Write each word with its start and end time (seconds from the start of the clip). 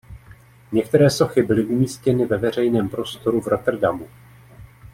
Některé 0.71 1.09
sochy 1.09 1.43
byly 1.43 1.65
umístěny 1.65 2.25
ve 2.25 2.37
veřejném 2.37 2.89
prostoru 2.89 3.41
v 3.41 3.47
Rotterdamu. 3.47 4.07